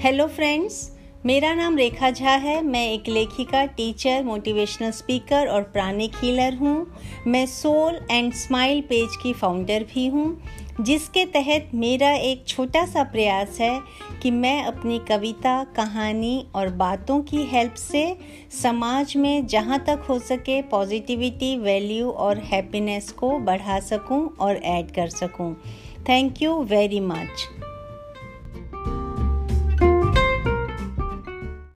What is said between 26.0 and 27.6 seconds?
thank you very much